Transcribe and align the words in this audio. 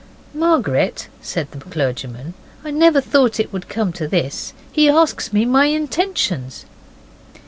'Margaret,' 0.33 1.09
said 1.21 1.51
the 1.51 1.59
clergyman, 1.59 2.33
'I 2.65 2.71
never 2.71 3.01
thought 3.01 3.39
it 3.39 3.53
would 3.53 3.69
come 3.69 3.93
to 3.93 4.07
this: 4.07 4.53
he 4.71 4.89
asks 4.89 5.31
me 5.31 5.45
my 5.45 5.65
intentions. 5.67 6.65